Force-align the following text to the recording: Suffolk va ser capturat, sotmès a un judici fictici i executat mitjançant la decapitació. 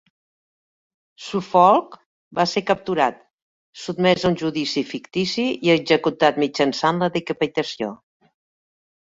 Suffolk 1.25 1.97
va 2.39 2.45
ser 2.53 2.63
capturat, 2.71 3.21
sotmès 3.83 4.25
a 4.25 4.31
un 4.31 4.39
judici 4.43 4.85
fictici 4.95 5.47
i 5.69 5.73
executat 5.77 6.43
mitjançant 6.47 7.05
la 7.05 7.13
decapitació. 7.21 7.93